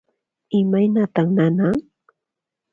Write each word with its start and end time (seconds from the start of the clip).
Imaynatan 0.59 1.29
nanan? 1.37 1.75